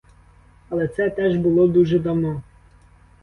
Але 0.69 0.87
це 0.87 1.09
теж 1.09 1.37
було 1.37 1.67
дуже 1.67 1.99
давно. 1.99 2.41